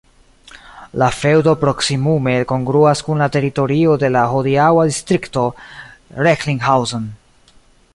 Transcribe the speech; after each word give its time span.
La 1.01 1.09
feŭdo 1.17 1.53
proksimume 1.63 2.33
kongruas 2.53 3.05
kun 3.09 3.23
la 3.25 3.29
teritorio 3.37 3.95
de 4.05 4.11
la 4.17 4.27
hodiaŭa 4.35 4.89
distrikto 4.93 5.45
Recklinghausen. 6.29 7.09